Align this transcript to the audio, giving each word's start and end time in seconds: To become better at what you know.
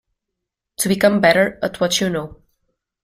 To 0.77 0.89
become 0.89 1.21
better 1.21 1.59
at 1.61 1.79
what 1.79 2.01
you 2.01 2.09
know. 2.09 2.41